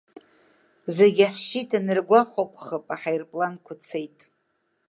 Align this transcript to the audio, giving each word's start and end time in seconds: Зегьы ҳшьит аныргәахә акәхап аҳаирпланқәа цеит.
Зегьы 0.95 1.25
ҳшьит 1.33 1.69
аныргәахә 1.77 2.37
акәхап 2.43 2.85
аҳаирпланқәа 2.95 3.73
цеит. 3.85 4.17